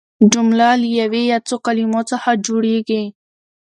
[0.33, 3.03] جمله له یوې یا څو کلیمو څخه جوړیږي.